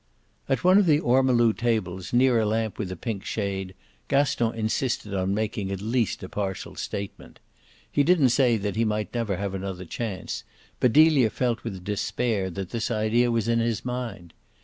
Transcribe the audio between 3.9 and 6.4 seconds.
Gaston insisted on making at least a